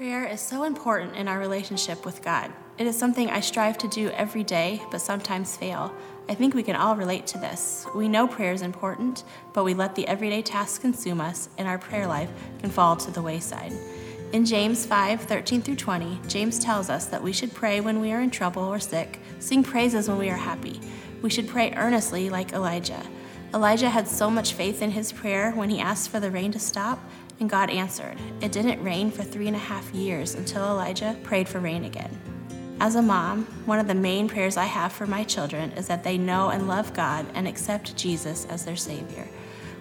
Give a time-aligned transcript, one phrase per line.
[0.00, 2.50] Prayer is so important in our relationship with God.
[2.78, 5.92] It is something I strive to do every day, but sometimes fail.
[6.26, 7.84] I think we can all relate to this.
[7.94, 11.76] We know prayer is important, but we let the everyday tasks consume us, and our
[11.76, 13.74] prayer life can fall to the wayside.
[14.32, 18.10] In James 5 13 through 20, James tells us that we should pray when we
[18.10, 20.80] are in trouble or sick, sing praises when we are happy.
[21.20, 23.02] We should pray earnestly like Elijah.
[23.52, 26.58] Elijah had so much faith in his prayer when he asked for the rain to
[26.58, 27.00] stop
[27.40, 28.16] and God answered.
[28.40, 32.16] It didn't rain for three and a half years until Elijah prayed for rain again.
[32.78, 36.04] As a mom, one of the main prayers I have for my children is that
[36.04, 39.26] they know and love God and accept Jesus as their Savior.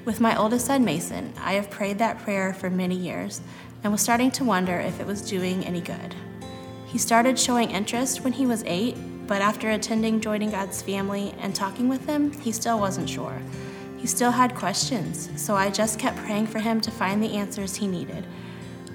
[0.05, 3.41] With my oldest son, Mason, I have prayed that prayer for many years
[3.83, 6.15] and was starting to wonder if it was doing any good.
[6.87, 8.97] He started showing interest when he was eight,
[9.27, 13.41] but after attending Joining God's Family and talking with him, he still wasn't sure.
[13.99, 17.75] He still had questions, so I just kept praying for him to find the answers
[17.75, 18.25] he needed.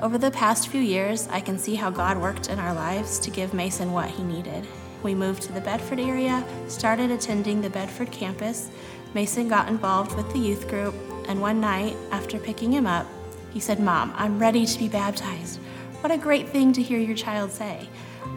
[0.00, 3.30] Over the past few years, I can see how God worked in our lives to
[3.30, 4.66] give Mason what he needed.
[5.02, 8.70] We moved to the Bedford area, started attending the Bedford campus.
[9.12, 10.94] Mason got involved with the youth group,
[11.28, 13.06] and one night, after picking him up,
[13.52, 15.60] he said, Mom, I'm ready to be baptized.
[16.00, 17.88] What a great thing to hear your child say.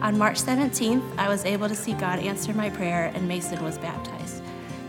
[0.02, 3.78] On March 17th, I was able to see God answer my prayer, and Mason was
[3.78, 4.37] baptized.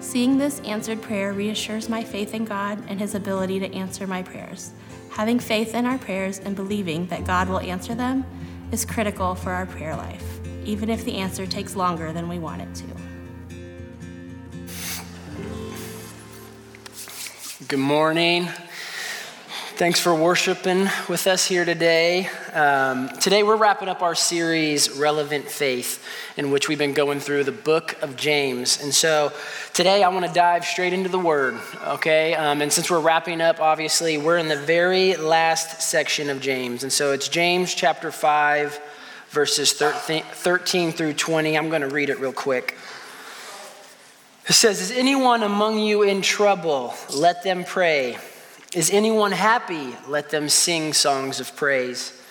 [0.10, 4.24] Seeing this answered prayer reassures my faith in God and His ability to answer my
[4.24, 4.72] prayers.
[5.12, 8.26] Having faith in our prayers and believing that God will answer them
[8.72, 10.24] is critical for our prayer life,
[10.66, 12.86] even if the answer takes longer than we want it to.
[17.68, 18.50] Good morning.
[19.80, 22.28] Thanks for worshiping with us here today.
[22.52, 26.06] Um, today, we're wrapping up our series, Relevant Faith,
[26.36, 28.84] in which we've been going through the book of James.
[28.84, 29.32] And so
[29.74, 32.36] today, I want to dive straight into the word, okay?
[32.36, 36.84] Um, and since we're wrapping up, obviously, we're in the very last section of James.
[36.84, 38.82] And so it's James chapter 5,
[39.30, 41.58] verses 13, 13 through 20.
[41.58, 42.78] I'm going to read it real quick.
[44.46, 46.96] It says, Is anyone among you in trouble?
[47.16, 48.18] Let them pray.
[48.76, 49.96] Is anyone happy?
[50.08, 52.22] Let them sing songs of praise.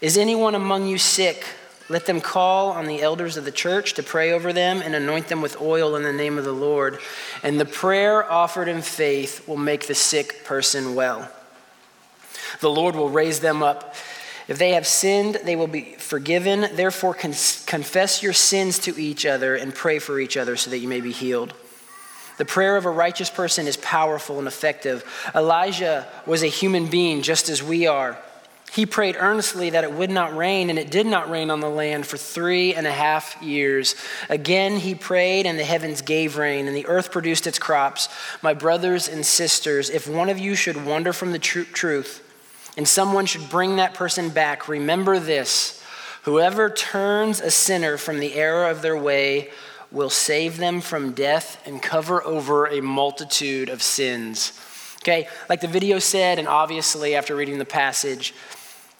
[0.00, 1.44] Is anyone among you sick?
[1.90, 5.28] Let them call on the elders of the church to pray over them and anoint
[5.28, 6.98] them with oil in the name of the Lord.
[7.42, 11.30] And the prayer offered in faith will make the sick person well.
[12.60, 13.94] The Lord will raise them up.
[14.48, 16.74] If they have sinned, they will be forgiven.
[16.74, 20.88] Therefore, confess your sins to each other and pray for each other so that you
[20.88, 21.52] may be healed.
[22.38, 25.04] The prayer of a righteous person is powerful and effective.
[25.34, 28.18] Elijah was a human being just as we are.
[28.72, 31.68] He prayed earnestly that it would not rain, and it did not rain on the
[31.68, 33.94] land for three and a half years.
[34.30, 38.08] Again, he prayed, and the heavens gave rain, and the earth produced its crops.
[38.40, 42.26] My brothers and sisters, if one of you should wander from the tr- truth,
[42.78, 45.78] and someone should bring that person back, remember this
[46.22, 49.50] whoever turns a sinner from the error of their way
[49.92, 54.58] will save them from death and cover over a multitude of sins.
[55.02, 58.34] Okay, like the video said, and obviously after reading the passage,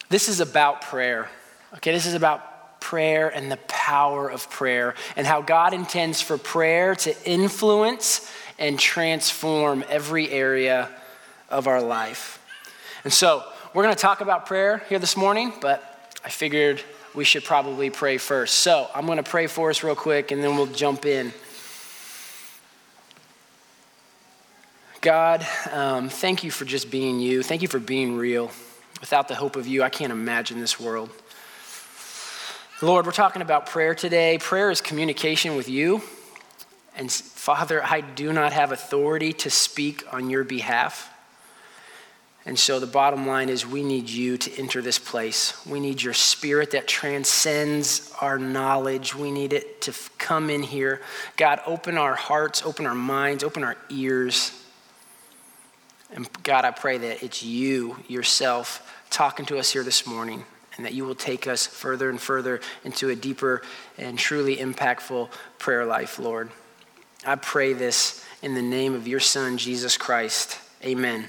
[0.08, 1.30] this is about prayer.
[1.74, 6.36] Okay, this is about prayer and the power of prayer and how God intends for
[6.36, 10.90] prayer to influence and transform every area
[11.48, 12.38] of our life.
[13.04, 15.82] And so, we're going to talk about prayer here this morning, but
[16.22, 16.82] I figured
[17.14, 18.54] we should probably pray first.
[18.58, 21.32] So I'm going to pray for us real quick and then we'll jump in.
[25.00, 27.42] God, um, thank you for just being you.
[27.42, 28.50] Thank you for being real.
[29.00, 31.10] Without the hope of you, I can't imagine this world.
[32.80, 34.38] Lord, we're talking about prayer today.
[34.38, 36.02] Prayer is communication with you.
[36.96, 41.11] And Father, I do not have authority to speak on your behalf.
[42.44, 45.64] And so the bottom line is we need you to enter this place.
[45.64, 49.14] We need your spirit that transcends our knowledge.
[49.14, 51.00] We need it to come in here.
[51.36, 54.60] God, open our hearts, open our minds, open our ears.
[56.12, 60.44] And God, I pray that it's you yourself talking to us here this morning
[60.76, 63.62] and that you will take us further and further into a deeper
[63.98, 66.50] and truly impactful prayer life, Lord.
[67.24, 70.58] I pray this in the name of your Son, Jesus Christ.
[70.82, 71.28] Amen.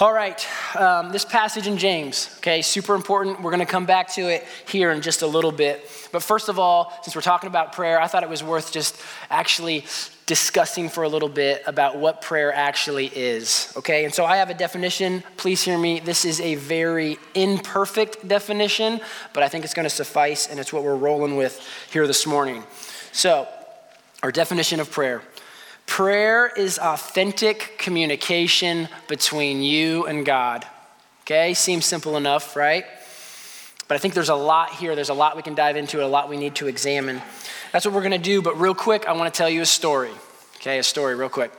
[0.00, 3.42] All right, um, this passage in James, okay, super important.
[3.42, 5.86] We're going to come back to it here in just a little bit.
[6.12, 8.98] But first of all, since we're talking about prayer, I thought it was worth just
[9.28, 9.84] actually
[10.24, 14.06] discussing for a little bit about what prayer actually is, okay?
[14.06, 15.22] And so I have a definition.
[15.36, 16.00] Please hear me.
[16.00, 18.98] This is a very imperfect definition,
[19.34, 21.60] but I think it's going to suffice, and it's what we're rolling with
[21.92, 22.64] here this morning.
[23.12, 23.46] So,
[24.22, 25.20] our definition of prayer
[25.92, 30.66] Prayer is authentic communication between you and God.
[31.24, 32.86] Okay, seems simple enough, right?
[33.88, 34.94] But I think there's a lot here.
[34.94, 37.20] There's a lot we can dive into, a lot we need to examine.
[37.72, 38.40] That's what we're going to do.
[38.40, 40.12] But real quick, I want to tell you a story.
[40.56, 41.52] Okay, a story, real quick.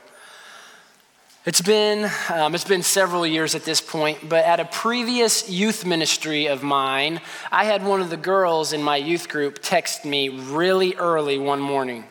[1.46, 5.86] It's been, um, it's been several years at this point, but at a previous youth
[5.86, 7.20] ministry of mine,
[7.52, 11.60] I had one of the girls in my youth group text me really early one
[11.60, 12.02] morning.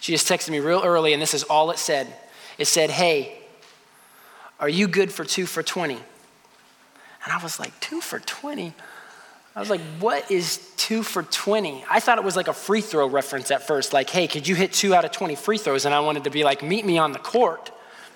[0.00, 2.08] She just texted me real early, and this is all it said.
[2.58, 3.38] It said, Hey,
[4.58, 5.94] are you good for two for 20?
[5.94, 8.72] And I was like, Two for 20?
[9.54, 11.84] I was like, What is two for 20?
[11.88, 14.54] I thought it was like a free throw reference at first, like, Hey, could you
[14.54, 15.84] hit two out of 20 free throws?
[15.84, 17.70] And I wanted to be like, Meet me on the court.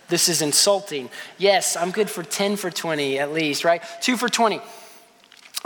[0.09, 1.09] This is insulting.
[1.39, 3.83] Yes, I'm good for 10 for 20 at least, right?
[4.01, 4.61] Two for 20.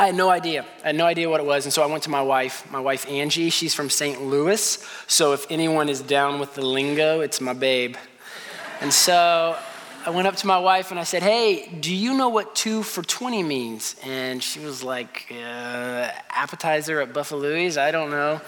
[0.00, 0.64] I had no idea.
[0.84, 1.64] I had no idea what it was.
[1.66, 3.50] And so I went to my wife, my wife Angie.
[3.50, 4.22] She's from St.
[4.22, 4.78] Louis.
[5.08, 7.96] So if anyone is down with the lingo, it's my babe.
[8.80, 9.58] And so
[10.06, 12.84] I went up to my wife and I said, Hey, do you know what two
[12.84, 13.96] for 20 means?
[14.04, 17.76] And she was like, uh, Appetizer at Buffalo's?
[17.76, 18.40] I don't know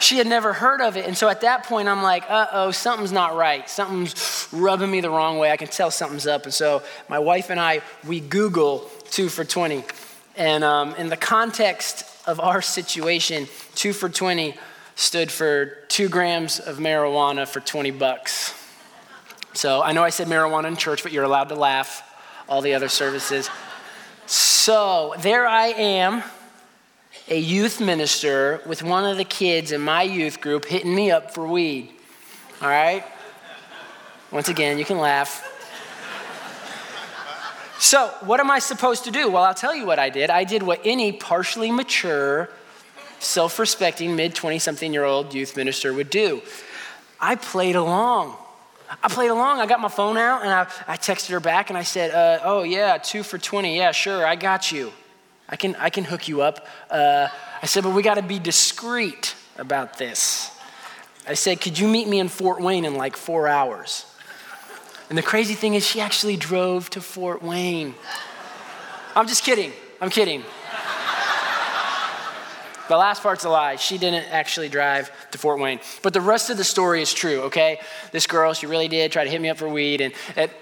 [0.00, 1.06] she had never heard of it.
[1.06, 3.70] And so at that point, I'm like, uh oh, something's not right.
[3.70, 5.52] Something's rubbing me the wrong way.
[5.52, 6.42] I can tell something's up.
[6.42, 9.84] And so my wife and I, we Google two for 20.
[10.36, 14.54] And um, in the context of our situation, two for 20
[14.94, 18.54] stood for two grams of marijuana for 20 bucks.
[19.54, 22.02] So I know I said marijuana in church, but you're allowed to laugh,
[22.48, 23.50] all the other services.
[24.26, 26.22] So there I am
[27.28, 31.34] a youth minister with one of the kids in my youth group hitting me up
[31.34, 31.90] for weed.
[32.60, 33.04] All right?
[34.30, 35.51] Once again, you can laugh.
[37.82, 39.28] So, what am I supposed to do?
[39.28, 40.30] Well, I'll tell you what I did.
[40.30, 42.48] I did what any partially mature,
[43.18, 46.42] self respecting, mid 20 something year old youth minister would do.
[47.20, 48.36] I played along.
[49.02, 49.58] I played along.
[49.58, 52.38] I got my phone out and I, I texted her back and I said, uh,
[52.44, 53.76] Oh, yeah, two for 20.
[53.76, 54.92] Yeah, sure, I got you.
[55.48, 56.64] I can, I can hook you up.
[56.88, 57.26] Uh,
[57.60, 60.56] I said, but we got to be discreet about this.
[61.26, 64.06] I said, could you meet me in Fort Wayne in like four hours?
[65.12, 67.94] And the crazy thing is, she actually drove to Fort Wayne.
[69.14, 69.70] I'm just kidding.
[70.00, 70.42] I'm kidding.
[72.88, 73.76] The last part's a lie.
[73.76, 75.80] She didn't actually drive to Fort Wayne.
[76.00, 77.78] But the rest of the story is true, okay?
[78.10, 80.00] This girl, she really did try to hit me up for weed.
[80.00, 80.14] And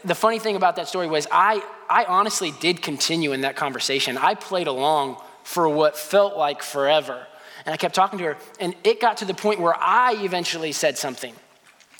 [0.05, 4.19] the funny thing about that story was I, I honestly did continue in that conversation.
[4.19, 7.25] I played along for what felt like forever.
[7.67, 8.37] And I kept talking to her.
[8.59, 11.35] And it got to the point where I eventually said something.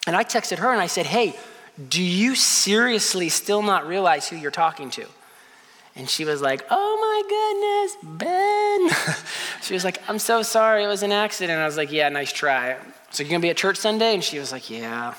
[0.05, 1.37] And I texted her and I said, Hey,
[1.89, 5.07] do you seriously still not realize who you're talking to?
[5.97, 9.17] And she was like, Oh my goodness, Ben.
[9.63, 11.59] she was like, I'm so sorry, it was an accident.
[11.59, 12.77] I was like, Yeah, nice try.
[13.11, 14.15] So, you're gonna be at church Sunday?
[14.15, 15.15] And she was like, Yeah.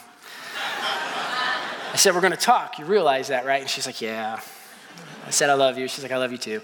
[1.93, 2.79] I said, We're gonna talk.
[2.79, 3.61] You realize that, right?
[3.61, 4.39] And she's like, Yeah.
[5.25, 5.87] I said, I love you.
[5.87, 6.61] She's like, I love you too.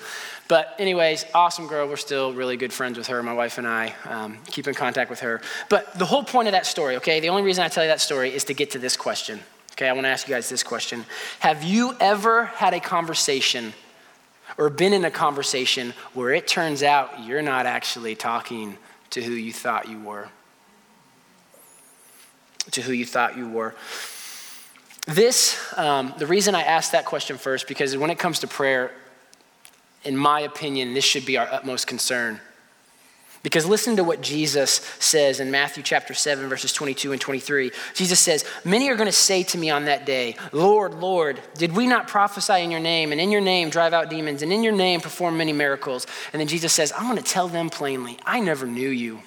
[0.48, 1.88] But, anyways, awesome girl.
[1.88, 3.94] We're still really good friends with her, my wife and I.
[4.06, 5.42] Um, keep in contact with her.
[5.70, 8.02] But the whole point of that story, okay, the only reason I tell you that
[8.02, 9.42] story is to get to this question.
[9.77, 11.06] Okay, I wanna ask you guys this question
[11.39, 13.74] Have you ever had a conversation
[14.57, 18.77] or been in a conversation where it turns out you're not actually talking
[19.12, 20.29] to who you thought you were.
[22.71, 23.75] To who you thought you were.
[25.06, 28.91] This, um, the reason I asked that question first, because when it comes to prayer,
[30.03, 32.41] in my opinion, this should be our utmost concern.
[33.44, 37.72] Because listen to what Jesus says in Matthew chapter 7, verses 22 and 23.
[37.94, 41.75] Jesus says, Many are going to say to me on that day, Lord, Lord, did
[41.75, 44.63] we not prophesy in your name, and in your name drive out demons, and in
[44.63, 46.08] your name perform many miracles?
[46.34, 49.20] And then Jesus says, I'm going to tell them plainly, I never knew you.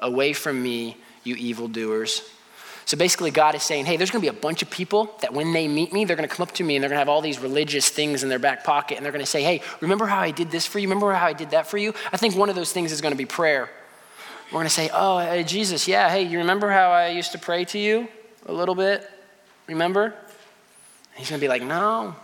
[0.00, 2.22] Away from me, you evildoers.
[2.90, 5.32] So basically, God is saying, hey, there's going to be a bunch of people that
[5.32, 6.98] when they meet me, they're going to come up to me and they're going to
[6.98, 9.62] have all these religious things in their back pocket and they're going to say, hey,
[9.80, 10.88] remember how I did this for you?
[10.88, 11.94] Remember how I did that for you?
[12.12, 13.70] I think one of those things is going to be prayer.
[14.46, 17.38] We're going to say, oh, hey, Jesus, yeah, hey, you remember how I used to
[17.38, 18.08] pray to you
[18.46, 19.08] a little bit?
[19.68, 20.06] Remember?
[20.06, 20.14] And
[21.14, 22.16] he's going to be like, no.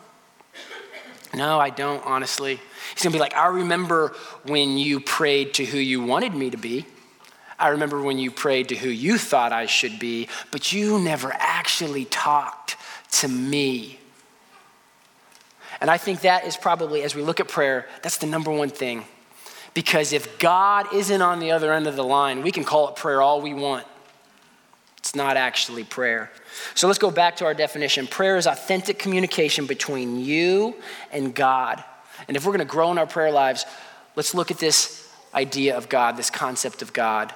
[1.32, 2.58] No, I don't, honestly.
[2.92, 6.50] He's going to be like, I remember when you prayed to who you wanted me
[6.50, 6.86] to be.
[7.58, 11.32] I remember when you prayed to who you thought I should be, but you never
[11.34, 12.76] actually talked
[13.12, 13.98] to me.
[15.80, 18.70] And I think that is probably, as we look at prayer, that's the number one
[18.70, 19.04] thing.
[19.74, 22.96] Because if God isn't on the other end of the line, we can call it
[22.96, 23.86] prayer all we want.
[24.98, 26.30] It's not actually prayer.
[26.74, 28.06] So let's go back to our definition.
[28.06, 30.74] Prayer is authentic communication between you
[31.12, 31.84] and God.
[32.26, 33.66] And if we're going to grow in our prayer lives,
[34.16, 37.32] let's look at this idea of God, this concept of God.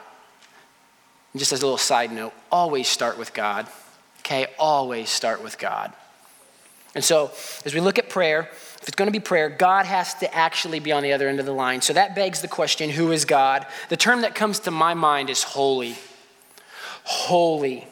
[1.32, 3.66] And just as a little side note, always start with God.
[4.20, 4.46] Okay?
[4.58, 5.92] Always start with God.
[6.94, 7.30] And so,
[7.64, 8.48] as we look at prayer,
[8.82, 11.38] if it's going to be prayer, God has to actually be on the other end
[11.38, 11.82] of the line.
[11.82, 13.66] So that begs the question who is God?
[13.90, 15.96] The term that comes to my mind is holy.
[17.04, 17.86] Holy.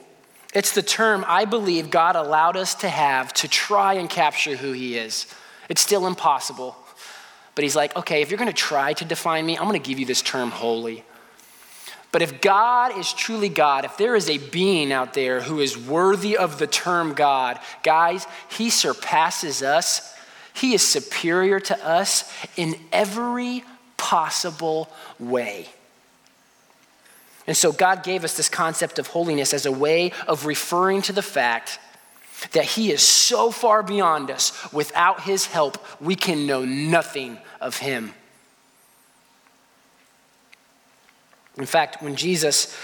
[0.54, 4.72] It's the term I believe God allowed us to have to try and capture who
[4.72, 5.26] He is.
[5.68, 6.74] It's still impossible.
[7.54, 9.88] But He's like, okay, if you're going to try to define me, I'm going to
[9.88, 11.04] give you this term holy.
[12.10, 15.76] But if God is truly God, if there is a being out there who is
[15.76, 20.14] worthy of the term God, guys, he surpasses us.
[20.54, 23.62] He is superior to us in every
[23.96, 24.88] possible
[25.18, 25.68] way.
[27.46, 31.12] And so God gave us this concept of holiness as a way of referring to
[31.12, 31.78] the fact
[32.52, 37.78] that He is so far beyond us, without His help, we can know nothing of
[37.78, 38.14] Him.
[41.58, 42.76] In fact, when Jesus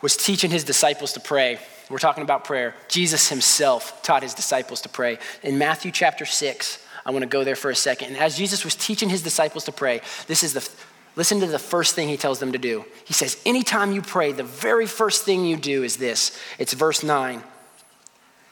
[0.00, 1.58] was teaching his disciples to pray,
[1.90, 5.18] we're talking about prayer, Jesus himself taught his disciples to pray.
[5.42, 8.08] In Matthew chapter 6, I want to go there for a second.
[8.08, 10.68] And as Jesus was teaching his disciples to pray, this is the
[11.16, 12.84] listen to the first thing he tells them to do.
[13.04, 16.38] He says, Anytime you pray, the very first thing you do is this.
[16.58, 17.38] It's verse 9.
[17.38, 17.44] It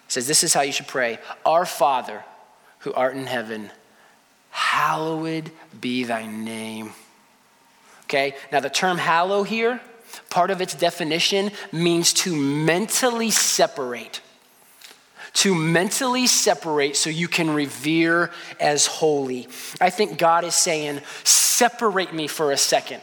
[0.08, 2.24] says, This is how you should pray Our Father
[2.80, 3.70] who art in heaven,
[4.50, 5.50] hallowed
[5.80, 6.92] be thy name.
[8.10, 9.80] Okay, now the term hallow here,
[10.30, 14.20] part of its definition means to mentally separate.
[15.34, 19.46] To mentally separate so you can revere as holy.
[19.80, 23.00] I think God is saying, separate me for a second.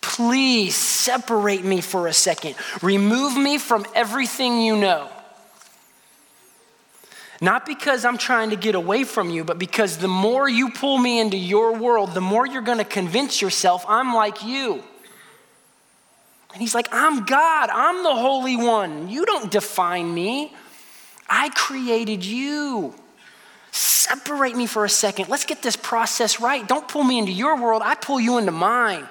[0.00, 2.56] Please separate me for a second.
[2.82, 5.08] Remove me from everything you know.
[7.42, 10.96] Not because I'm trying to get away from you, but because the more you pull
[10.96, 14.74] me into your world, the more you're going to convince yourself I'm like you.
[16.52, 17.68] And he's like, I'm God.
[17.72, 19.08] I'm the Holy One.
[19.08, 20.54] You don't define me.
[21.28, 22.94] I created you.
[23.72, 25.28] Separate me for a second.
[25.28, 26.68] Let's get this process right.
[26.68, 27.82] Don't pull me into your world.
[27.84, 29.08] I pull you into mine.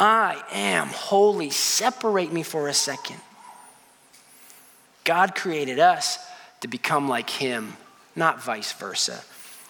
[0.00, 1.50] I am holy.
[1.50, 3.20] Separate me for a second.
[5.04, 6.18] God created us
[6.64, 7.76] to become like him,
[8.16, 9.22] not vice versa.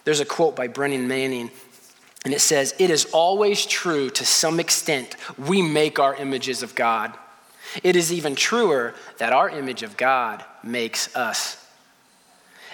[0.05, 1.51] There's a quote by Brennan Manning,
[2.25, 6.77] and it says, It is always true to some extent we make our images of
[6.77, 7.13] God.
[7.83, 11.67] It is even truer that our image of God makes us.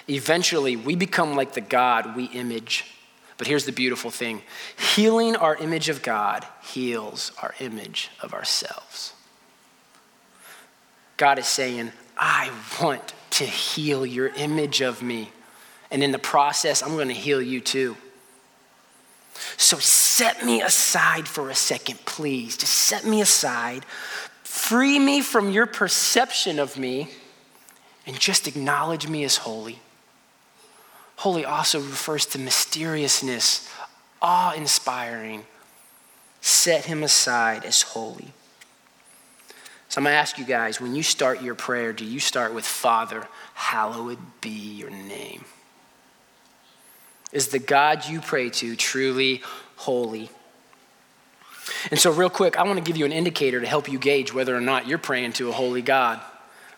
[0.07, 2.85] Eventually, we become like the God we image.
[3.39, 4.43] But here's the beautiful thing
[4.77, 9.13] healing our image of God heals our image of ourselves.
[11.17, 15.31] God is saying, I want to heal your image of me.
[15.89, 17.97] And in the process, I'm going to heal you too.
[19.57, 22.57] So set me aside for a second, please.
[22.57, 23.85] Just set me aside.
[24.43, 27.09] Free me from your perception of me
[28.05, 29.79] and just acknowledge me as holy.
[31.17, 33.69] Holy also refers to mysteriousness,
[34.21, 35.45] awe inspiring.
[36.41, 38.33] Set him aside as holy.
[39.91, 42.53] So I'm going to ask you guys when you start your prayer, do you start
[42.53, 45.43] with Father, hallowed be your name?
[47.33, 49.41] Is the God you pray to truly
[49.75, 50.29] holy?
[51.89, 54.33] And so, real quick, I want to give you an indicator to help you gauge
[54.33, 56.21] whether or not you're praying to a holy God.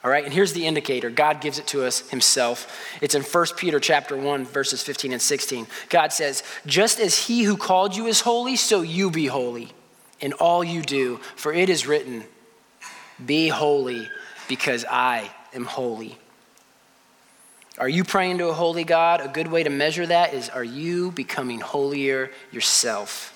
[0.03, 1.11] All right, and here's the indicator.
[1.11, 2.97] God gives it to us himself.
[2.99, 5.67] It's in 1 Peter chapter 1 verses 15 and 16.
[5.89, 9.71] God says, "Just as he who called you is holy, so you be holy
[10.19, 12.23] in all you do, for it is written,
[13.23, 14.09] be holy
[14.47, 16.17] because I am holy.
[17.77, 19.21] Are you praying to a holy God?
[19.21, 23.31] A good way to measure that is are you becoming holier yourself?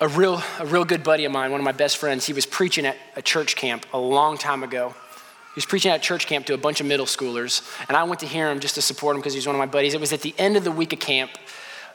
[0.00, 2.46] A real, a real good buddy of mine, one of my best friends, he was
[2.46, 4.90] preaching at a church camp a long time ago.
[4.90, 8.20] He was preaching at church camp to a bunch of middle schoolers, and I went
[8.20, 9.94] to hear him just to support him because he was one of my buddies.
[9.94, 11.32] It was at the end of the week of camp,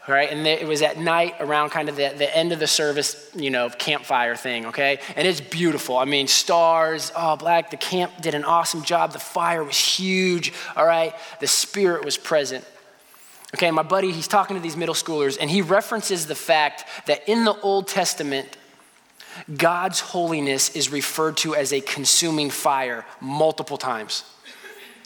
[0.07, 0.29] right?
[0.29, 3.49] And it was at night around kind of the, the end of the service, you
[3.49, 4.99] know, campfire thing, okay?
[5.15, 5.97] And it's beautiful.
[5.97, 7.71] I mean, stars, oh, black.
[7.71, 9.13] The camp did an awesome job.
[9.13, 11.13] The fire was huge, all right?
[11.39, 12.65] The spirit was present.
[13.55, 17.29] Okay, my buddy, he's talking to these middle schoolers, and he references the fact that
[17.29, 18.57] in the Old Testament,
[19.55, 24.23] God's holiness is referred to as a consuming fire multiple times.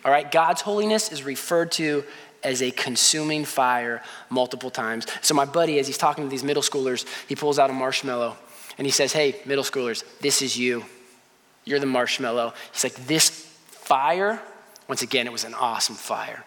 [0.06, 2.04] All right, God's holiness is referred to
[2.48, 5.06] as a consuming fire multiple times.
[5.22, 8.38] So, my buddy, as he's talking to these middle schoolers, he pulls out a marshmallow
[8.78, 10.86] and he says, Hey, middle schoolers, this is you.
[11.66, 12.54] You're the marshmallow.
[12.72, 14.42] He's like, This fire,
[14.88, 16.46] once again, it was an awesome fire.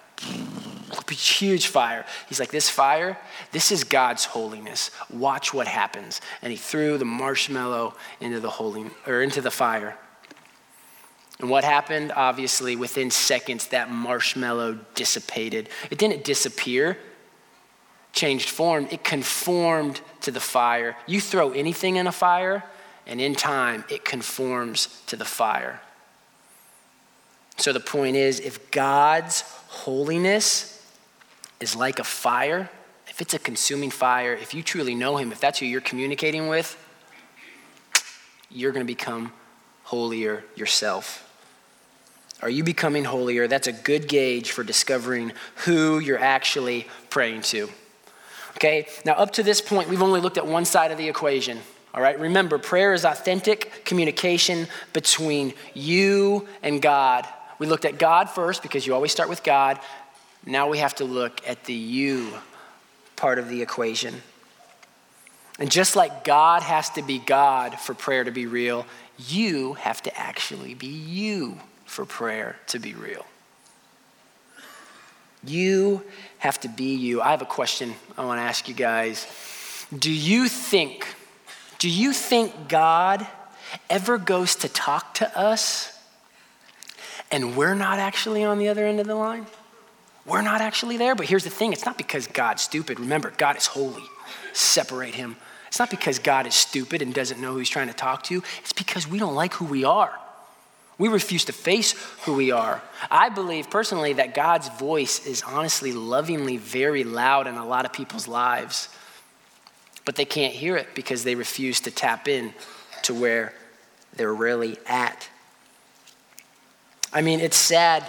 [1.10, 2.06] Huge fire.
[2.28, 3.18] He's like, This fire,
[3.52, 4.90] this is God's holiness.
[5.10, 6.22] Watch what happens.
[6.40, 9.98] And he threw the marshmallow into the holy or into the fire.
[11.40, 12.12] And what happened?
[12.14, 15.70] Obviously, within seconds, that marshmallow dissipated.
[15.90, 16.98] It didn't disappear,
[18.12, 20.96] changed form, it conformed to the fire.
[21.06, 22.62] You throw anything in a fire,
[23.06, 25.80] and in time, it conforms to the fire.
[27.56, 30.86] So the point is if God's holiness
[31.58, 32.68] is like a fire,
[33.08, 36.48] if it's a consuming fire, if you truly know Him, if that's who you're communicating
[36.48, 36.76] with,
[38.50, 39.32] you're going to become
[39.84, 41.26] holier yourself.
[42.42, 43.46] Are you becoming holier?
[43.46, 47.68] That's a good gauge for discovering who you're actually praying to.
[48.52, 51.58] Okay, now up to this point, we've only looked at one side of the equation.
[51.92, 57.26] All right, remember, prayer is authentic communication between you and God.
[57.58, 59.78] We looked at God first because you always start with God.
[60.46, 62.32] Now we have to look at the you
[63.16, 64.22] part of the equation.
[65.58, 68.86] And just like God has to be God for prayer to be real,
[69.18, 73.26] you have to actually be you for prayer to be real.
[75.44, 76.04] You
[76.38, 77.20] have to be you.
[77.20, 79.26] I have a question I want to ask you guys.
[79.98, 81.04] Do you think,
[81.80, 83.26] do you think God
[83.88, 85.92] ever goes to talk to us
[87.32, 89.46] and we're not actually on the other end of the line?
[90.24, 91.16] We're not actually there.
[91.16, 93.00] But here's the thing it's not because God's stupid.
[93.00, 94.04] Remember, God is holy.
[94.52, 95.36] Separate him.
[95.66, 98.44] It's not because God is stupid and doesn't know who he's trying to talk to,
[98.60, 100.16] it's because we don't like who we are.
[101.00, 102.82] We refuse to face who we are.
[103.10, 107.92] I believe personally that God's voice is honestly, lovingly very loud in a lot of
[107.94, 108.90] people's lives,
[110.04, 112.52] but they can't hear it because they refuse to tap in
[113.04, 113.54] to where
[114.14, 115.26] they're really at.
[117.14, 118.04] I mean, it's sad,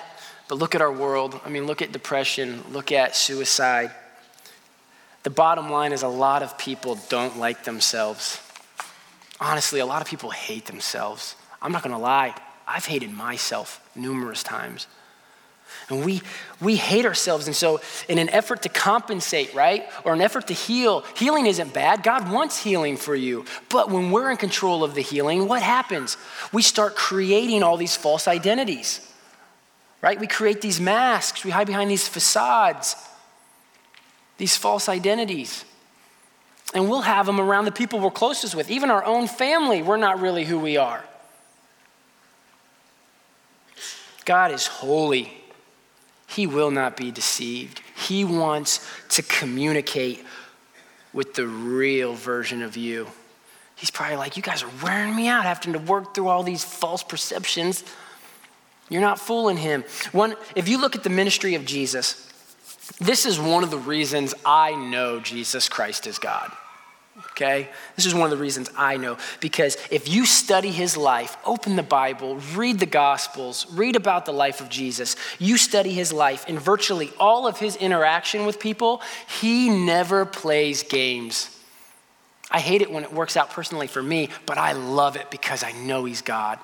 [0.50, 1.40] but look at our world.
[1.46, 3.92] I mean, look at depression, look at suicide.
[5.24, 8.42] The bottom line is a lot of people don't like themselves.
[9.40, 11.38] Honestly, a lot of people hate themselves.
[11.62, 12.36] I'm not gonna lie.
[12.72, 14.88] I've hated myself numerous times.
[15.90, 16.22] And we,
[16.62, 17.48] we hate ourselves.
[17.48, 21.74] And so, in an effort to compensate, right, or an effort to heal, healing isn't
[21.74, 22.04] bad.
[22.04, 23.46] God wants healing for you.
[23.70, 26.18] But when we're in control of the healing, what happens?
[26.54, 29.06] We start creating all these false identities,
[30.02, 30.20] right?
[30.20, 32.96] We create these masks, we hide behind these facades,
[34.38, 35.66] these false identities.
[36.74, 39.82] And we'll have them around the people we're closest with, even our own family.
[39.82, 41.04] We're not really who we are.
[44.26, 45.32] God is holy.
[46.28, 47.82] He will not be deceived.
[47.96, 50.24] He wants to communicate
[51.14, 53.08] with the real version of you.
[53.76, 56.64] He's probably like, You guys are wearing me out having to work through all these
[56.64, 57.84] false perceptions.
[58.90, 59.84] You're not fooling him.
[60.12, 62.28] One, if you look at the ministry of Jesus,
[63.00, 66.52] this is one of the reasons I know Jesus Christ is God
[67.32, 67.70] okay?
[67.96, 69.18] This is one of the reasons I know.
[69.40, 74.32] Because if you study his life, open the Bible, read the Gospels, read about the
[74.32, 79.02] life of Jesus, you study his life, in virtually all of his interaction with people,
[79.42, 81.58] he never plays games.
[82.50, 85.64] I hate it when it works out personally for me, but I love it because
[85.64, 86.60] I know he's God.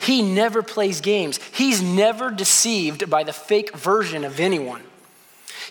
[0.00, 1.38] He never plays games.
[1.52, 4.82] He's never deceived by the fake version of anyone.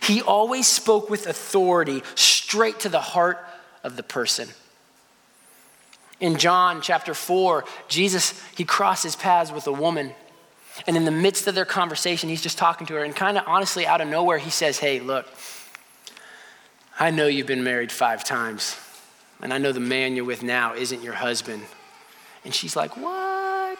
[0.01, 2.03] He always spoke with authority
[2.47, 3.45] straight to the heart
[3.83, 4.47] of the person.
[6.21, 10.13] In John chapter 4, Jesus, he crosses paths with a woman.
[10.88, 13.03] And in the midst of their conversation, he's just talking to her.
[13.03, 15.27] And kind of honestly, out of nowhere, he says, Hey, look,
[16.97, 18.77] I know you've been married five times.
[19.41, 21.63] And I know the man you're with now isn't your husband.
[22.45, 23.77] And she's like, What?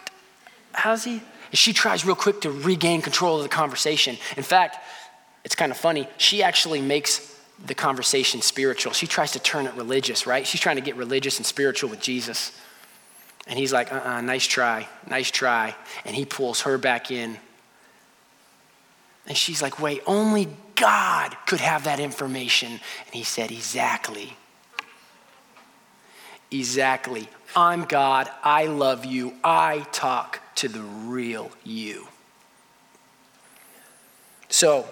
[0.72, 1.12] How's he?
[1.12, 4.18] And she tries real quick to regain control of the conversation.
[4.36, 4.76] In fact,
[5.42, 6.06] it's kind of funny.
[6.18, 7.27] She actually makes
[7.66, 8.92] the conversation spiritual.
[8.92, 10.46] She tries to turn it religious, right?
[10.46, 12.52] She's trying to get religious and spiritual with Jesus.
[13.46, 15.74] And he's like, uh uh-uh, uh nice try, nice try.
[16.04, 17.38] And he pulls her back in.
[19.26, 22.70] And she's like, wait, only God could have that information.
[22.70, 24.36] And he said, exactly.
[26.50, 27.28] Exactly.
[27.54, 28.30] I'm God.
[28.42, 29.34] I love you.
[29.44, 32.08] I talk to the real you.
[34.48, 34.86] So,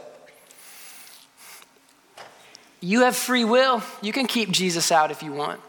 [2.87, 3.83] you have free will.
[4.01, 5.61] You can keep Jesus out if you want.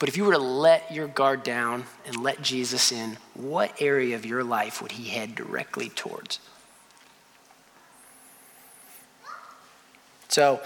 [0.00, 4.16] But if you were to let your guard down and let Jesus in, what area
[4.16, 6.40] of your life would he head directly towards?
[10.26, 10.60] So,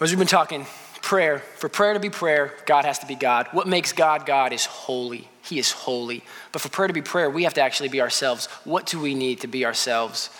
[0.00, 0.66] as we've been talking,
[1.02, 3.48] prayer, for prayer to be prayer, God has to be God.
[3.50, 5.28] What makes God God is holy.
[5.42, 6.22] He is holy.
[6.52, 8.46] But for prayer to be prayer, we have to actually be ourselves.
[8.62, 10.30] What do we need to be ourselves?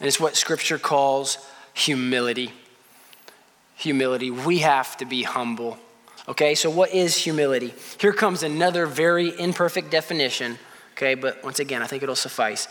[0.00, 1.38] And it's what Scripture calls
[1.72, 2.52] humility
[3.76, 4.30] humility.
[4.30, 5.78] We have to be humble.
[6.28, 7.72] Okay, so what is humility?
[8.00, 10.58] Here comes another very imperfect definition
[10.96, 12.68] Okay, but once again, I think it'll suffice.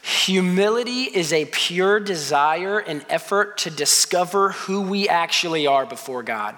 [0.00, 6.56] Humility is a pure desire and effort to discover who we actually are before God.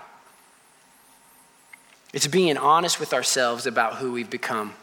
[2.13, 4.75] It's being honest with ourselves about who we've become.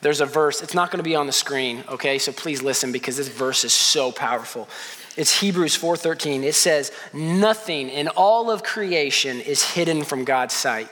[0.00, 2.18] There's a verse, it's not going to be on the screen, okay?
[2.18, 4.68] So please listen because this verse is so powerful.
[5.16, 6.42] It's Hebrews 4:13.
[6.44, 10.88] It says, "Nothing in all of creation is hidden from God's sight."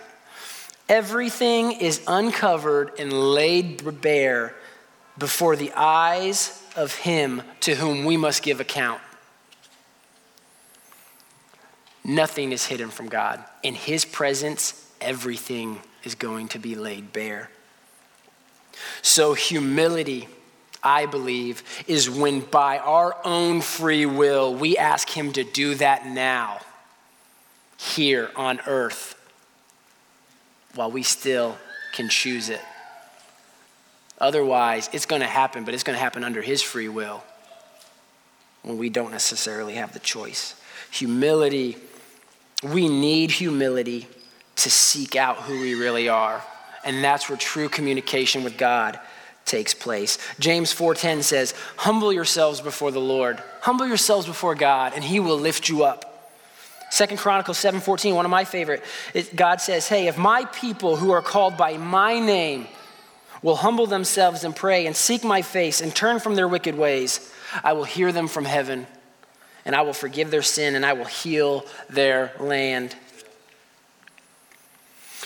[0.88, 4.54] Everything is uncovered and laid bare
[5.16, 9.00] before the eyes of him to whom we must give account.
[12.04, 13.44] Nothing is hidden from God.
[13.62, 17.50] In his presence, everything is going to be laid bare.
[19.02, 20.28] So, humility,
[20.82, 26.06] I believe, is when by our own free will we ask him to do that
[26.06, 26.60] now,
[27.78, 29.16] here on earth
[30.74, 31.56] while we still
[31.92, 32.60] can choose it.
[34.18, 37.22] Otherwise, it's going to happen, but it's going to happen under His free will
[38.62, 40.54] when we don't necessarily have the choice.
[40.92, 41.76] Humility,
[42.62, 44.06] we need humility
[44.56, 46.42] to seek out who we really are.
[46.84, 48.98] And that's where true communication with God
[49.44, 50.18] takes place.
[50.38, 53.42] James 4:10 says, "Humble yourselves before the Lord.
[53.60, 56.30] Humble yourselves before God, and he will lift you up."
[56.90, 58.84] Second Chronicles 7:14, one of my favorite.
[59.14, 62.68] It, God says, "Hey, if my people who are called by my name
[63.42, 67.20] will humble themselves and pray and seek my face and turn from their wicked ways,
[67.64, 68.86] I will hear them from heaven,
[69.64, 72.94] and I will forgive their sin and I will heal their land."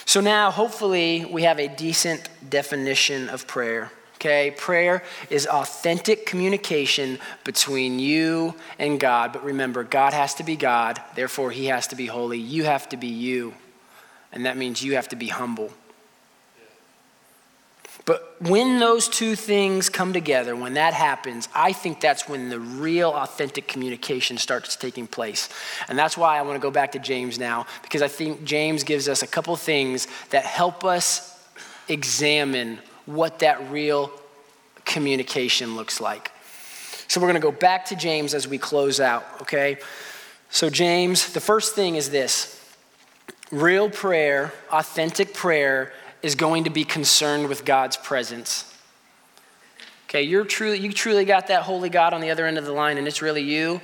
[0.05, 3.91] So now, hopefully, we have a decent definition of prayer.
[4.17, 9.31] Okay, prayer is authentic communication between you and God.
[9.31, 12.39] But remember, God has to be God, therefore, He has to be holy.
[12.39, 13.53] You have to be you,
[14.31, 15.71] and that means you have to be humble.
[18.05, 22.59] But when those two things come together, when that happens, I think that's when the
[22.59, 25.49] real authentic communication starts taking place.
[25.89, 28.83] And that's why I want to go back to James now, because I think James
[28.83, 31.37] gives us a couple things that help us
[31.87, 34.11] examine what that real
[34.85, 36.31] communication looks like.
[37.07, 39.77] So we're going to go back to James as we close out, okay?
[40.49, 42.53] So, James, the first thing is this
[43.51, 48.73] real prayer, authentic prayer, is going to be concerned with God's presence.
[50.07, 52.71] Okay, you're truly, you truly got that holy God on the other end of the
[52.71, 53.81] line, and it's really you.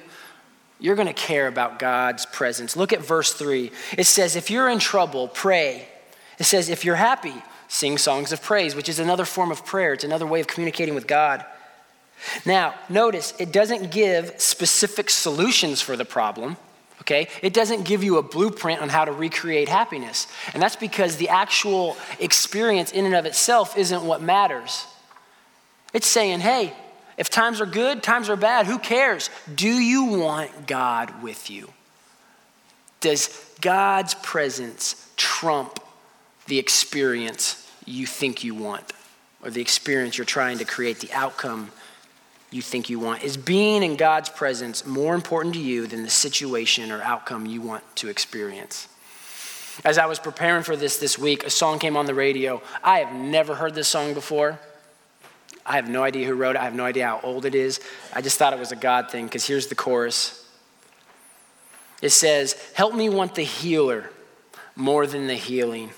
[0.80, 2.76] You're going to care about God's presence.
[2.76, 3.72] Look at verse 3.
[3.98, 5.88] It says, If you're in trouble, pray.
[6.40, 7.36] It says, If you're happy,
[7.74, 9.94] sing songs of praise, which is another form of prayer.
[9.94, 11.44] It's another way of communicating with God.
[12.46, 16.56] Now, notice it doesn't give specific solutions for the problem,
[17.02, 17.28] okay?
[17.42, 20.28] It doesn't give you a blueprint on how to recreate happiness.
[20.54, 24.86] And that's because the actual experience in and of itself isn't what matters.
[25.94, 26.74] It's saying, hey,
[27.18, 29.32] if times are good, times are bad, who cares?
[29.54, 31.74] Do you want God with you?
[33.02, 33.30] Does
[33.62, 35.80] God's presence trump
[36.46, 38.94] the experience you think you want,
[39.44, 41.72] or the experience you're trying to create, the outcome
[42.52, 43.24] you think you want?
[43.24, 47.62] Is being in God's presence more important to you than the situation or outcome you
[47.62, 48.88] want to experience?
[49.84, 52.62] As I was preparing for this this week, a song came on the radio.
[52.84, 54.60] I have never heard this song before.
[55.66, 56.60] I have no idea who wrote it.
[56.60, 57.80] I have no idea how old it is.
[58.14, 60.40] I just thought it was a God thing because here's the chorus.
[62.02, 64.10] It says, Help me want the healer
[64.76, 65.92] more than the healing.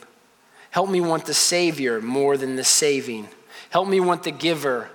[0.75, 3.29] Help me want the Savior more than the saving.
[3.69, 4.89] Help me want the giver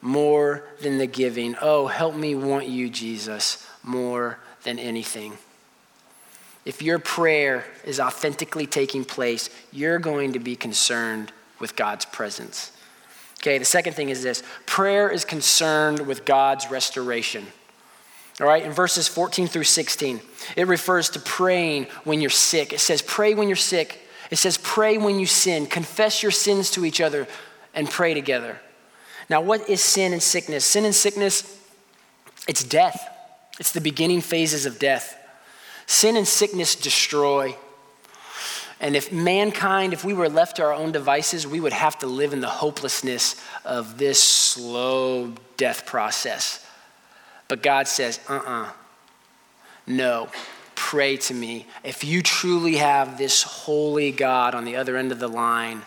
[0.00, 1.56] more than the giving.
[1.60, 5.36] Oh, help me want you, Jesus, more than anything.
[6.64, 12.70] If your prayer is authentically taking place, you're going to be concerned with God's presence.
[13.40, 17.44] Okay, the second thing is this prayer is concerned with God's restoration.
[18.40, 20.20] All right, in verses 14 through 16,
[20.54, 22.72] it refers to praying when you're sick.
[22.72, 26.70] It says, Pray when you're sick it says, pray when you sin, confess your sins
[26.72, 27.26] to each other,
[27.74, 28.58] and pray together.
[29.28, 30.64] Now, what is sin and sickness?
[30.64, 31.58] Sin and sickness,
[32.46, 33.08] it's death,
[33.58, 35.16] it's the beginning phases of death.
[35.86, 37.56] Sin and sickness destroy.
[38.80, 42.06] And if mankind, if we were left to our own devices, we would have to
[42.06, 46.66] live in the hopelessness of this slow death process.
[47.48, 48.62] But God says, uh uh-uh.
[48.64, 48.70] uh
[49.86, 50.28] no,
[50.74, 51.66] pray to me.
[51.82, 55.82] If you truly have this holy God on the other end of the line,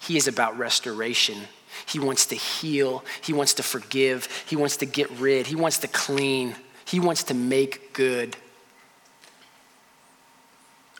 [0.00, 1.38] He is about restoration.
[1.86, 5.78] He wants to heal, He wants to forgive, He wants to get rid, He wants
[5.78, 8.36] to clean, He wants to make good.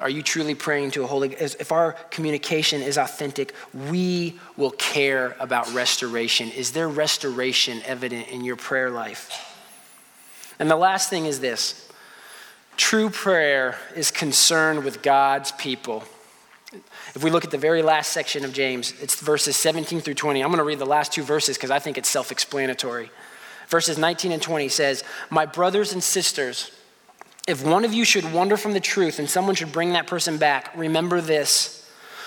[0.01, 3.55] Are you truly praying to a holy If our communication is authentic,
[3.89, 6.51] we will care about restoration.
[6.51, 9.49] Is there restoration evident in your prayer life?
[10.59, 11.89] And the last thing is this
[12.77, 16.05] true prayer is concerned with God's people.
[17.15, 20.43] If we look at the very last section of James, it's verses 17 through 20.
[20.43, 23.11] I'm going to read the last two verses because I think it's self explanatory.
[23.69, 26.71] Verses 19 and 20 says, My brothers and sisters,
[27.47, 30.39] if one of you should wander from the truth and someone should bring that person
[30.39, 31.79] back, remember this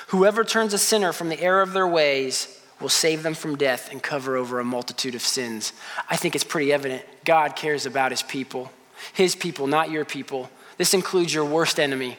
[0.07, 3.91] whoever turns a sinner from the error of their ways will save them from death
[3.91, 5.73] and cover over a multitude of sins.
[6.09, 8.71] I think it's pretty evident God cares about his people,
[9.13, 10.49] his people, not your people.
[10.77, 12.17] This includes your worst enemy.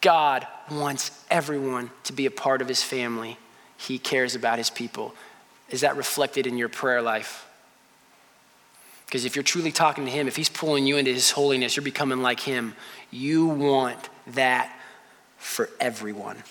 [0.00, 3.38] God wants everyone to be a part of his family.
[3.76, 5.14] He cares about his people.
[5.70, 7.46] Is that reflected in your prayer life?
[9.06, 11.84] Because if you're truly talking to Him, if He's pulling you into His holiness, you're
[11.84, 12.74] becoming like Him.
[13.10, 14.76] You want that
[15.38, 16.42] for everyone.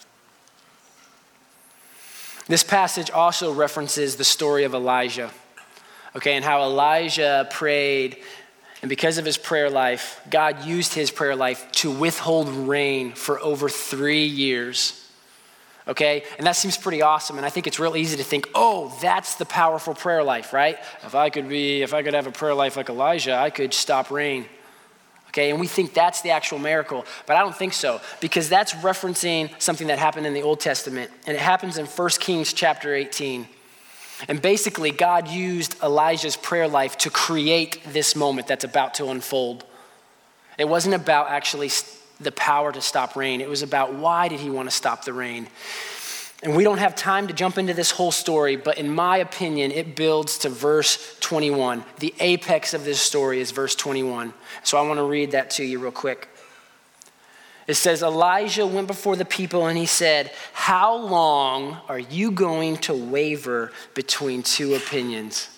[2.48, 5.32] This passage also references the story of Elijah,
[6.16, 8.18] okay, and how Elijah prayed,
[8.82, 13.40] and because of his prayer life, God used his prayer life to withhold rain for
[13.40, 15.02] over three years
[15.88, 16.24] okay?
[16.38, 17.38] And that seems pretty awesome.
[17.38, 20.78] And I think it's real easy to think, oh, that's the powerful prayer life, right?
[21.04, 23.74] If I could be, if I could have a prayer life like Elijah, I could
[23.74, 24.46] stop rain.
[25.30, 28.72] Okay, and we think that's the actual miracle, but I don't think so because that's
[28.76, 32.96] referencing something that happened in the Old Testament, and it happens in 1 Kings chapter
[32.96, 33.46] 18.
[34.28, 39.66] And basically, God used Elijah's prayer life to create this moment that's about to unfold.
[40.58, 41.70] It wasn't about actually
[42.20, 43.42] the power to stop rain.
[43.42, 45.48] It was about why did he want to stop the rain?
[46.44, 49.72] And we don't have time to jump into this whole story, but in my opinion,
[49.72, 51.84] it builds to verse 21.
[52.00, 54.34] The apex of this story is verse 21.
[54.64, 56.30] So I want to read that to you real quick.
[57.68, 62.78] It says, Elijah went before the people and he said, How long are you going
[62.78, 65.50] to waver between two opinions?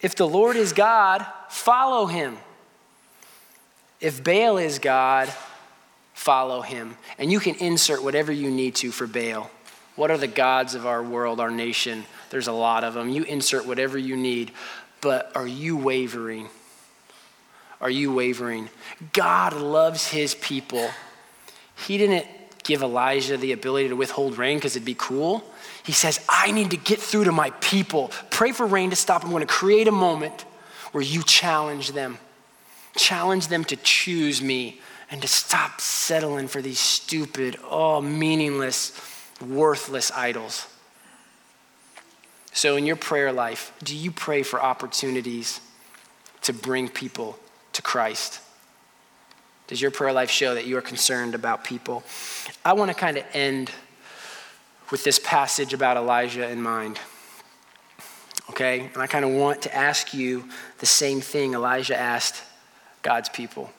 [0.00, 2.36] If the Lord is God, follow him.
[4.00, 5.32] If Baal is God,
[6.14, 6.96] follow him.
[7.18, 9.50] And you can insert whatever you need to for Baal.
[9.94, 12.04] What are the gods of our world, our nation?
[12.30, 13.08] There's a lot of them.
[13.08, 14.52] You insert whatever you need.
[15.00, 16.48] But are you wavering?
[17.80, 18.70] Are you wavering?
[19.12, 20.90] God loves his people.
[21.86, 22.26] He didn't
[22.64, 25.44] give Elijah the ability to withhold rain because it'd be cool.
[25.84, 28.10] He says, I need to get through to my people.
[28.30, 29.24] Pray for rain to stop.
[29.24, 30.42] I'm going to create a moment
[30.92, 32.18] where you challenge them
[32.96, 38.98] challenge them to choose me and to stop settling for these stupid, oh, meaningless,
[39.40, 40.66] worthless idols.
[42.52, 45.60] So, in your prayer life, do you pray for opportunities
[46.42, 47.38] to bring people
[47.76, 48.40] to Christ?
[49.68, 52.04] Does your prayer life show that you are concerned about people?
[52.64, 53.70] I want to kind of end
[54.90, 57.00] with this passage about Elijah in mind.
[58.50, 58.90] Okay?
[58.92, 60.44] And I kind of want to ask you
[60.78, 62.42] the same thing Elijah asked
[63.06, 63.70] God's people?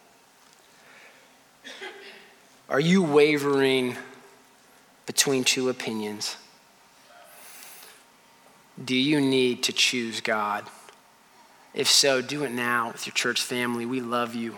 [2.70, 3.98] Are you wavering
[5.06, 6.38] between two opinions?
[8.84, 10.66] Do you need to choose God?
[11.78, 13.86] If so, do it now with your church family.
[13.86, 14.58] We love you.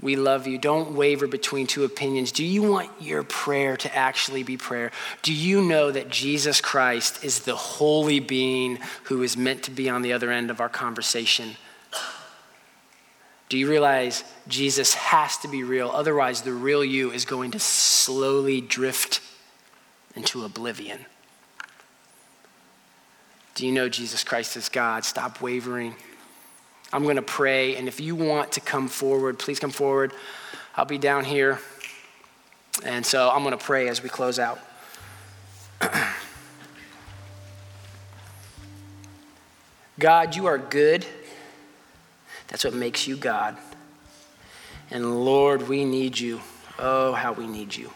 [0.00, 0.56] We love you.
[0.56, 2.32] Don't waver between two opinions.
[2.32, 4.90] Do you want your prayer to actually be prayer?
[5.20, 9.90] Do you know that Jesus Christ is the holy being who is meant to be
[9.90, 11.56] on the other end of our conversation?
[13.50, 15.90] Do you realize Jesus has to be real?
[15.90, 19.20] Otherwise, the real you is going to slowly drift
[20.16, 21.04] into oblivion.
[23.54, 25.04] Do you know Jesus Christ is God?
[25.04, 25.94] Stop wavering.
[26.92, 30.12] I'm going to pray, and if you want to come forward, please come forward.
[30.76, 31.58] I'll be down here.
[32.84, 34.58] And so I'm going to pray as we close out.
[39.98, 41.06] God, you are good.
[42.48, 43.56] That's what makes you God.
[44.90, 46.40] And Lord, we need you.
[46.78, 47.90] Oh, how we need you.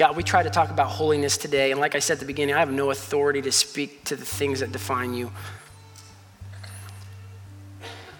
[0.00, 1.72] God, we try to talk about holiness today.
[1.72, 4.24] And like I said at the beginning, I have no authority to speak to the
[4.24, 5.30] things that define you.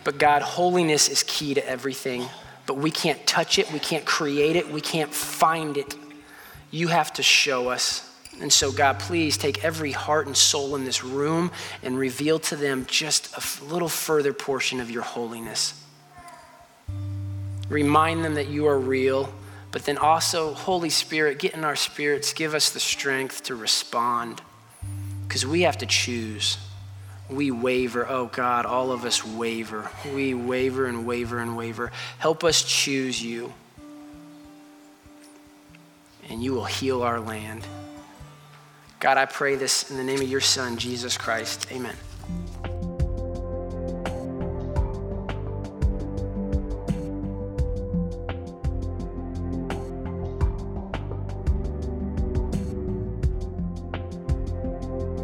[0.05, 2.27] But God, holiness is key to everything.
[2.67, 5.97] But we can't touch it, we can't create it, we can't find it.
[6.71, 8.15] You have to show us.
[8.43, 11.51] And so, God, please take every heart and soul in this room
[11.83, 15.83] and reveal to them just a little further portion of your holiness.
[17.71, 19.33] Remind them that you are real,
[19.73, 24.43] but then also, Holy Spirit, get in our spirits, give us the strength to respond
[25.27, 26.59] because we have to choose.
[27.31, 28.07] we waver.
[28.09, 29.91] Oh God, all of us waver.
[30.13, 31.93] We waver and waver and waver.
[32.19, 33.53] Help us choose you.
[36.29, 37.67] And you will heal our land.
[38.99, 41.67] God, I pray this in the name of your Son, Jesus Christ.
[41.73, 41.97] Amen.